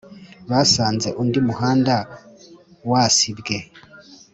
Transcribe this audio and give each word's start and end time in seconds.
Basanze 0.49 1.07
undi 1.21 1.39
muhanda 1.47 1.95
wasibywe 2.89 3.57